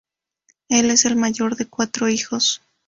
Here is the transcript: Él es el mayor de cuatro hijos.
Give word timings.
Él 0.67 0.89
es 0.89 1.05
el 1.05 1.15
mayor 1.15 1.55
de 1.57 1.67
cuatro 1.67 2.09
hijos. 2.09 2.63